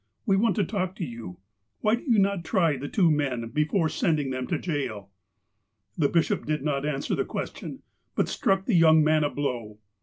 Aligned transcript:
We 0.25 0.35
want 0.35 0.55
to 0.55 0.63
talk 0.65 0.95
to 0.95 1.05
you. 1.05 1.37
Why 1.81 1.93
do 1.93 2.01
you 2.03 2.17
not 2.17 2.43
try 2.43 2.75
the 2.75 2.87
two 2.87 3.11
men, 3.11 3.49
before 3.49 3.87
sending 3.87 4.31
them 4.31 4.47
to 4.47 4.57
jail?" 4.57 5.11
The 5.95 6.09
bishop 6.09 6.43
did 6.47 6.63
not 6.63 6.87
answer 6.87 7.13
the 7.13 7.23
question, 7.23 7.83
but 8.15 8.27
struck 8.27 8.65
the 8.65 8.73
young 8.73 9.03
man 9.03 9.23
a 9.23 9.29
blow. 9.29 9.77